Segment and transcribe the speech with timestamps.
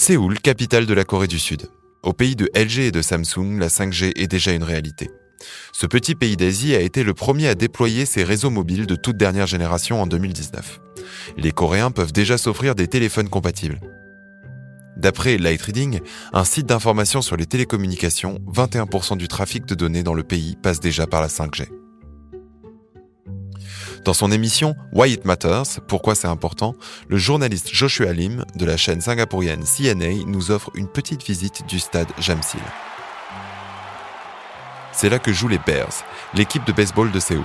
[0.00, 1.70] Séoul, capitale de la Corée du Sud.
[2.04, 5.10] Au pays de LG et de Samsung, la 5G est déjà une réalité.
[5.72, 9.16] Ce petit pays d'Asie a été le premier à déployer ses réseaux mobiles de toute
[9.16, 10.80] dernière génération en 2019.
[11.36, 13.80] Les Coréens peuvent déjà s'offrir des téléphones compatibles.
[14.96, 15.98] D'après Light Reading,
[16.32, 20.78] un site d'information sur les télécommunications, 21% du trafic de données dans le pays passe
[20.78, 21.66] déjà par la 5G.
[24.04, 26.74] Dans son émission Why It Matters, pourquoi c'est important,
[27.08, 31.78] le journaliste Joshua Lim de la chaîne singapourienne CNA nous offre une petite visite du
[31.78, 32.60] stade Jamsil.
[34.92, 37.44] C'est là que jouent les Bears, l'équipe de baseball de Séoul.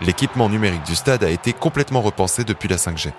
[0.00, 3.12] L'équipement numérique du stade a été complètement repensé depuis la 5G.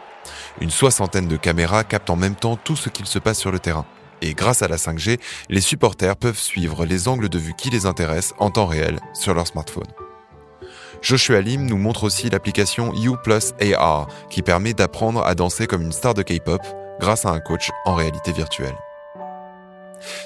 [0.59, 3.59] Une soixantaine de caméras captent en même temps tout ce qu'il se passe sur le
[3.59, 3.85] terrain.
[4.21, 7.85] Et grâce à la 5G, les supporters peuvent suivre les angles de vue qui les
[7.85, 9.88] intéressent en temps réel sur leur smartphone.
[11.02, 13.12] Joshua Lim nous montre aussi l'application U
[13.76, 16.62] AR qui permet d'apprendre à danser comme une star de K-pop
[17.00, 18.76] grâce à un coach en réalité virtuelle.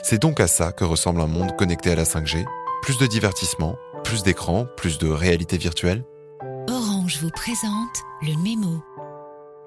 [0.03, 2.45] C'est donc à ça que ressemble un monde connecté à la 5G.
[2.81, 6.03] Plus de divertissement, plus d'écran, plus de réalité virtuelle.
[6.69, 8.83] Orange vous présente le mémo.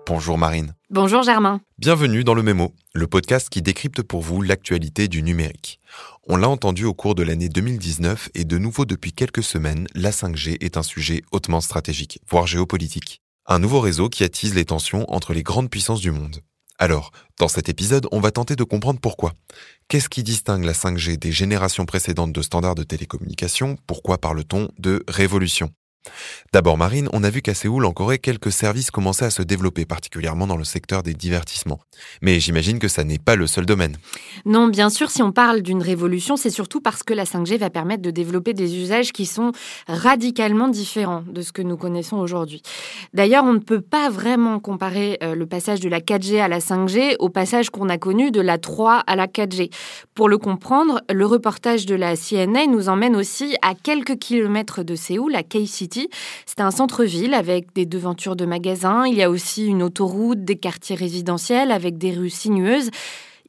[0.08, 0.72] Bonjour Marine.
[0.88, 1.60] Bonjour Germain.
[1.76, 5.80] Bienvenue dans le Mémo, le podcast qui décrypte pour vous l'actualité du numérique.
[6.26, 10.10] On l'a entendu au cours de l'année 2019 et de nouveau depuis quelques semaines, la
[10.10, 13.20] 5G est un sujet hautement stratégique, voire géopolitique.
[13.44, 16.40] Un nouveau réseau qui attise les tensions entre les grandes puissances du monde.
[16.78, 19.34] Alors, dans cet épisode, on va tenter de comprendre pourquoi.
[19.88, 25.04] Qu'est-ce qui distingue la 5G des générations précédentes de standards de télécommunication Pourquoi parle-t-on de
[25.06, 25.70] révolution?
[26.52, 29.84] D'abord Marine, on a vu qu'à Séoul, en Corée, quelques services commençaient à se développer,
[29.84, 31.78] particulièrement dans le secteur des divertissements.
[32.22, 33.96] Mais j'imagine que ça n'est pas le seul domaine.
[34.46, 37.68] Non, bien sûr, si on parle d'une révolution, c'est surtout parce que la 5G va
[37.68, 39.52] permettre de développer des usages qui sont
[39.86, 42.62] radicalement différents de ce que nous connaissons aujourd'hui.
[43.12, 46.60] D'ailleurs, on ne peut pas vraiment comparer euh, le passage de la 4G à la
[46.60, 49.70] 5G au passage qu'on a connu de la 3 à la 4G.
[50.14, 54.94] Pour le comprendre, le reportage de la CNA nous emmène aussi à quelques kilomètres de
[54.94, 55.42] Séoul, à
[56.46, 59.06] C'est un centre-ville avec des devantures de magasins.
[59.06, 62.90] Il y a aussi une autoroute, des quartiers résidentiels avec des rues sinueuses.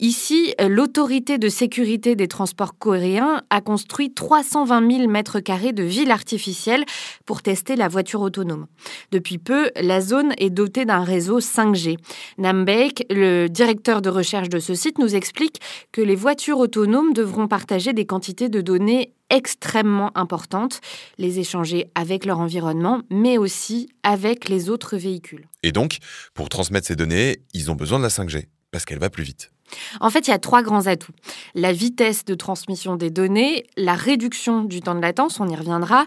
[0.01, 6.11] Ici, l'autorité de sécurité des transports coréens a construit 320 000 mètres carrés de ville
[6.11, 6.85] artificielle
[7.25, 8.67] pour tester la voiture autonome.
[9.11, 11.97] Depuis peu, la zone est dotée d'un réseau 5G.
[12.37, 15.59] Nambeek, le directeur de recherche de ce site, nous explique
[15.91, 20.81] que les voitures autonomes devront partager des quantités de données extrêmement importantes,
[21.17, 25.47] les échanger avec leur environnement, mais aussi avec les autres véhicules.
[25.63, 25.97] Et donc,
[26.33, 29.51] pour transmettre ces données, ils ont besoin de la 5G, parce qu'elle va plus vite.
[29.99, 31.11] En fait, il y a trois grands atouts.
[31.55, 36.05] La vitesse de transmission des données, la réduction du temps de latence, on y reviendra,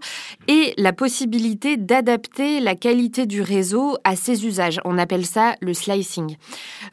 [0.48, 4.80] et la possibilité d'adapter la qualité du réseau à ses usages.
[4.84, 6.36] On appelle ça le slicing.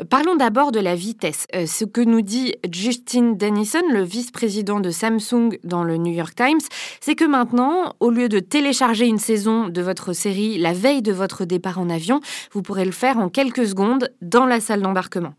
[0.10, 1.46] Parlons d'abord de la vitesse.
[1.56, 6.36] Euh, ce que nous dit Justin Dennison, le vice-président de Samsung dans le New York
[6.36, 6.60] Times,
[7.02, 11.12] c'est que maintenant, au lieu de télécharger une saison de votre série la veille de
[11.12, 15.34] votre départ en avion, vous pourrez le faire en quelques secondes dans la salle d'embarquement.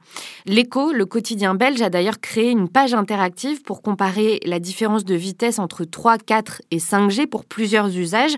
[0.47, 5.15] L'écho, le quotidien belge a d'ailleurs créé une page interactive pour comparer la différence de
[5.15, 8.33] vitesse entre 3, 4 et 5G pour plusieurs usages.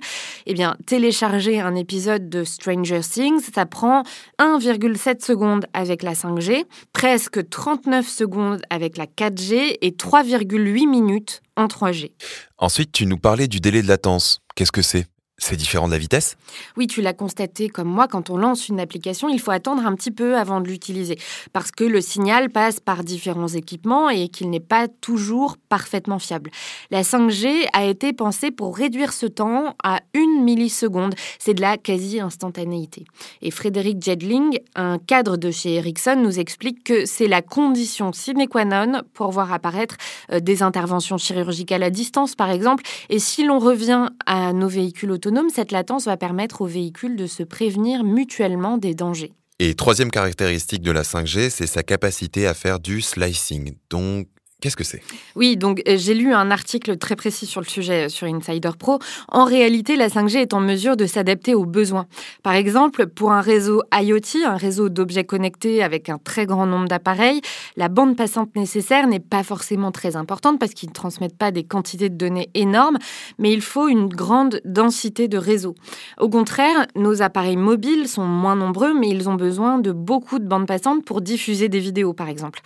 [0.47, 4.03] Eh bien, télécharger un épisode de Stranger Things, ça prend
[4.41, 11.67] 1,7 secondes avec la 5G, presque 39 secondes avec la 4G et 3,8 minutes en
[11.67, 12.11] 3G.
[12.59, 14.41] Ensuite, tu nous parlais du délai de latence.
[14.57, 15.12] Qu'est-ce que c'est?
[15.43, 16.37] C'est différent de la vitesse?
[16.77, 19.95] Oui, tu l'as constaté comme moi, quand on lance une application, il faut attendre un
[19.95, 21.19] petit peu avant de l'utiliser,
[21.53, 26.51] parce que le signal passe par différents équipements et qu'il n'est pas toujours parfaitement fiable.
[26.91, 31.15] La 5G a été pensée pour réduire ce temps à une milliseconde.
[31.39, 33.05] C'est de la quasi-instantanéité.
[33.41, 38.47] Et Frédéric Jedling, un cadre de chez Ericsson, nous explique que c'est la condition sine
[38.49, 39.97] qua non pour voir apparaître
[40.31, 42.85] euh, des interventions chirurgicales à distance, par exemple.
[43.09, 47.27] Et si l'on revient à nos véhicules autonomes, cette latence va permettre aux véhicules de
[47.27, 49.33] se prévenir mutuellement des dangers.
[49.59, 53.75] Et troisième caractéristique de la 5G, c'est sa capacité à faire du slicing.
[53.91, 54.27] Donc
[54.63, 55.03] Qu'est-ce que c'est?
[55.35, 58.71] Oui, donc euh, j'ai lu un article très précis sur le sujet euh, sur Insider
[58.79, 59.01] Pro.
[59.27, 62.07] En réalité, la 5G est en mesure de s'adapter aux besoins.
[62.45, 66.87] Par exemple, pour un réseau IoT, un réseau d'objets connectés avec un très grand nombre
[66.87, 67.41] d'appareils,
[67.77, 71.65] la bande passante nécessaire n'est pas forcément très importante parce qu'ils ne transmettent pas des
[71.65, 72.99] quantités de données énormes,
[73.41, 75.75] mais il faut une grande densité de réseau.
[76.21, 80.47] Au contraire, nos appareils mobiles sont moins nombreux, mais ils ont besoin de beaucoup de
[80.47, 82.61] bandes passantes pour diffuser des vidéos, par exemple.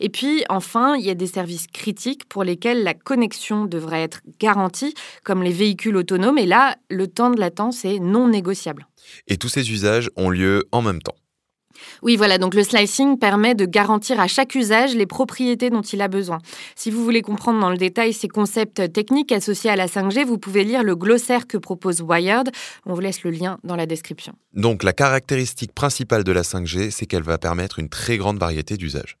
[0.00, 4.02] Et puis, enfin, il y a des services services critiques pour lesquels la connexion devrait
[4.02, 4.94] être garantie,
[5.24, 6.38] comme les véhicules autonomes.
[6.38, 8.86] Et là, le temps de latence est non négociable.
[9.26, 11.16] Et tous ces usages ont lieu en même temps
[12.00, 16.00] Oui, voilà, donc le slicing permet de garantir à chaque usage les propriétés dont il
[16.00, 16.38] a besoin.
[16.76, 20.38] Si vous voulez comprendre dans le détail ces concepts techniques associés à la 5G, vous
[20.38, 22.50] pouvez lire le glossaire que propose Wired.
[22.86, 24.34] On vous laisse le lien dans la description.
[24.54, 28.76] Donc la caractéristique principale de la 5G, c'est qu'elle va permettre une très grande variété
[28.76, 29.16] d'usages.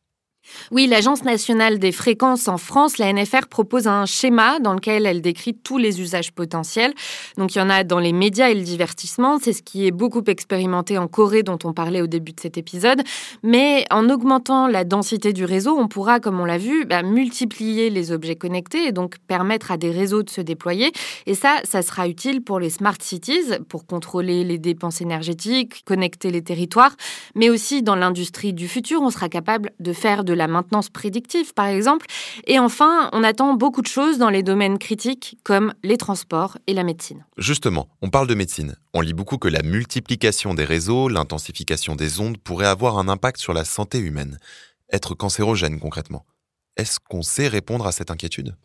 [0.70, 5.20] Oui, l'Agence nationale des fréquences en France, la NFR, propose un schéma dans lequel elle
[5.20, 6.94] décrit tous les usages potentiels.
[7.36, 9.90] Donc il y en a dans les médias et le divertissement, c'est ce qui est
[9.90, 13.02] beaucoup expérimenté en Corée dont on parlait au début de cet épisode.
[13.42, 17.90] Mais en augmentant la densité du réseau, on pourra, comme on l'a vu, bah, multiplier
[17.90, 20.92] les objets connectés et donc permettre à des réseaux de se déployer.
[21.26, 26.30] Et ça, ça sera utile pour les smart cities, pour contrôler les dépenses énergétiques, connecter
[26.30, 26.96] les territoires,
[27.34, 30.88] mais aussi dans l'industrie du futur, on sera capable de faire de de la maintenance
[30.88, 32.06] prédictive, par exemple.
[32.46, 36.72] Et enfin, on attend beaucoup de choses dans les domaines critiques comme les transports et
[36.72, 37.24] la médecine.
[37.36, 38.76] Justement, on parle de médecine.
[38.94, 43.38] On lit beaucoup que la multiplication des réseaux, l'intensification des ondes pourrait avoir un impact
[43.38, 44.38] sur la santé humaine,
[44.90, 46.24] être cancérogène concrètement.
[46.78, 48.56] Est-ce qu'on sait répondre à cette inquiétude?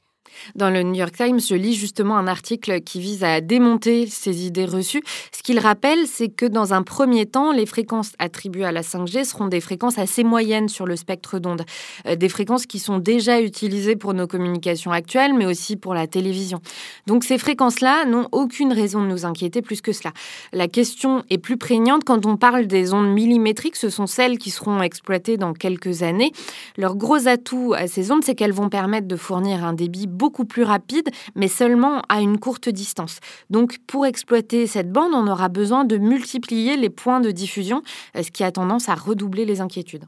[0.56, 4.46] Dans le New York Times, je lis justement un article qui vise à démonter ces
[4.46, 5.04] idées reçues.
[5.32, 9.24] Ce qu'il rappelle, c'est que dans un premier temps, les fréquences attribuées à la 5G
[9.24, 11.64] seront des fréquences assez moyennes sur le spectre d'ondes,
[12.06, 16.08] euh, des fréquences qui sont déjà utilisées pour nos communications actuelles, mais aussi pour la
[16.08, 16.62] télévision.
[17.06, 20.12] Donc ces fréquences-là n'ont aucune raison de nous inquiéter plus que cela.
[20.54, 24.52] La question est plus prégnante quand on parle des ondes millimétriques, ce sont celles qui
[24.52, 26.32] seront exploitées dans quelques années.
[26.78, 30.46] Leur gros atout à ces ondes, c'est qu'elles vont permettre de fournir un débit beaucoup
[30.46, 33.20] plus rapide, mais seulement à une courte distance.
[33.50, 37.82] Donc pour exploiter cette bande, on aura besoin de multiplier les points de diffusion,
[38.16, 40.06] euh, ce qui a tendance à redoubler les inquiétudes.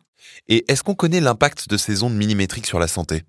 [0.47, 3.23] Et est-ce qu'on connaît l'impact de ces ondes millimétriques sur la santé?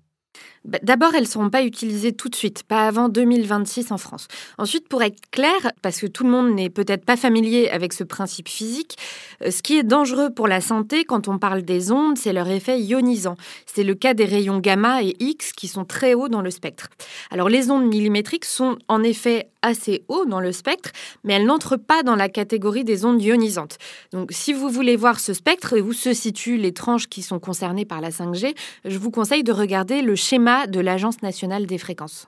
[0.65, 4.27] D'abord, elles ne seront pas utilisées tout de suite, pas avant 2026 en France.
[4.57, 8.03] Ensuite, pour être clair, parce que tout le monde n'est peut-être pas familier avec ce
[8.03, 8.97] principe physique,
[9.43, 12.47] euh, ce qui est dangereux pour la santé quand on parle des ondes, c'est leur
[12.47, 13.35] effet ionisant.
[13.65, 16.89] C'est le cas des rayons gamma et X qui sont très hauts dans le spectre.
[17.31, 20.91] Alors les ondes millimétriques sont en effet assez hauts dans le spectre,
[21.23, 23.77] mais elles n'entrent pas dans la catégorie des ondes ionisantes.
[24.11, 27.39] Donc si vous voulez voir ce spectre et où se situent les tranches qui sont
[27.39, 28.55] concernées par la 5G,
[28.85, 32.27] je vous conseille de regarder le schéma de l'Agence nationale des fréquences.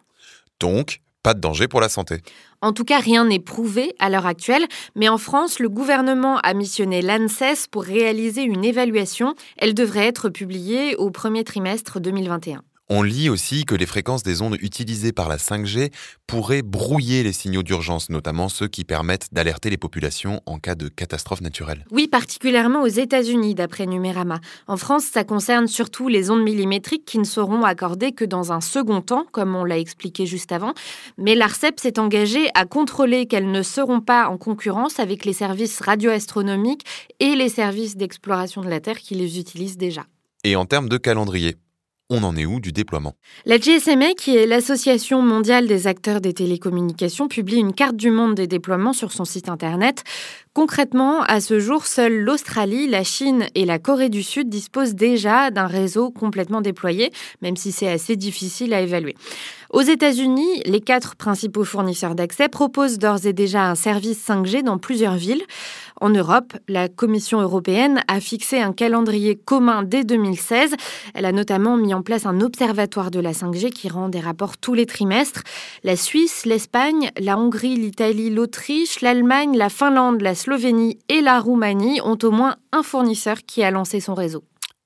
[0.59, 2.21] Donc, pas de danger pour la santé.
[2.61, 4.65] En tout cas, rien n'est prouvé à l'heure actuelle,
[4.95, 9.35] mais en France, le gouvernement a missionné l'ANSES pour réaliser une évaluation.
[9.57, 12.61] Elle devrait être publiée au premier trimestre 2021.
[12.95, 15.91] On lit aussi que les fréquences des ondes utilisées par la 5G
[16.27, 20.89] pourraient brouiller les signaux d'urgence, notamment ceux qui permettent d'alerter les populations en cas de
[20.89, 21.87] catastrophe naturelle.
[21.89, 24.41] Oui, particulièrement aux États-Unis, d'après Numérama.
[24.67, 28.61] En France, ça concerne surtout les ondes millimétriques qui ne seront accordées que dans un
[28.61, 30.75] second temps, comme on l'a expliqué juste avant.
[31.17, 35.81] Mais l'ARCEP s'est engagé à contrôler qu'elles ne seront pas en concurrence avec les services
[35.81, 36.85] radioastronomiques
[37.19, 40.05] et les services d'exploration de la Terre qui les utilisent déjà.
[40.43, 41.55] Et en termes de calendrier,
[42.13, 43.13] on en est où du déploiement?
[43.45, 48.35] La GSMA, qui est l'Association mondiale des acteurs des télécommunications, publie une carte du monde
[48.35, 50.03] des déploiements sur son site internet.
[50.53, 55.49] Concrètement, à ce jour, seules l'Australie, la Chine et la Corée du Sud disposent déjà
[55.49, 57.11] d'un réseau complètement déployé,
[57.41, 59.15] même si c'est assez difficile à évaluer.
[59.73, 64.77] Aux États-Unis, les quatre principaux fournisseurs d'accès proposent d'ores et déjà un service 5G dans
[64.77, 65.41] plusieurs villes.
[65.99, 70.75] En Europe, la Commission européenne a fixé un calendrier commun dès 2016.
[71.15, 74.57] Elle a notamment mis en place un observatoire de la 5G qui rend des rapports
[74.57, 75.41] tous les trimestres.
[75.83, 81.99] La Suisse, l'Espagne, la Hongrie, l'Italie, l'Autriche, l'Allemagne, la Finlande, la Slovénie et la Roumanie
[82.01, 84.43] ont au moins un fournisseur qui a lancé son réseau.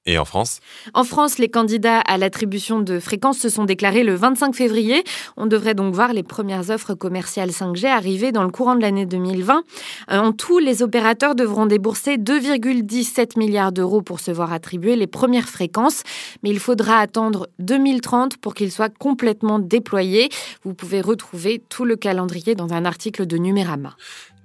[0.08, 0.62] Et en France
[0.94, 5.04] En France, les candidats à l'attribution de fréquences se sont déclarés le 25 février.
[5.36, 9.06] On devrait donc voir les premières offres commerciales 5G arriver dans le courant de l'année
[9.06, 9.64] 2020.
[10.12, 15.08] Euh, en tout, les opérateurs devront débourser 2,17 milliards d'euros pour se voir attribuer les
[15.08, 16.04] premières fréquences.
[16.42, 20.30] Mais il faudra attendre 2030 pour qu'ils soient complètement déployés.
[20.64, 23.98] Vous pouvez retrouver tout le calendrier dans un article de Numérama.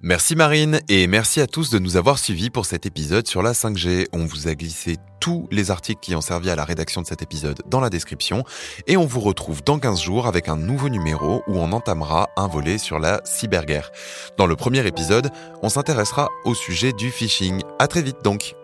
[0.05, 3.53] Merci Marine et merci à tous de nous avoir suivis pour cet épisode sur la
[3.53, 4.09] 5G.
[4.13, 7.23] On vous a glissé tous les articles qui ont servi à la rédaction de cet
[7.23, 8.43] épisode dans la description
[8.89, 12.49] et on vous retrouve dans 15 jours avec un nouveau numéro où on entamera un
[12.49, 13.93] volet sur la cyberguerre.
[14.37, 15.31] Dans le premier épisode,
[15.63, 17.63] on s'intéressera au sujet du phishing.
[17.79, 18.57] À très vite donc.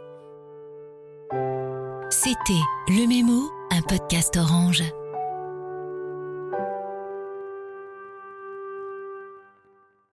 [2.11, 3.07] C'était Le
[3.71, 4.83] un podcast orange.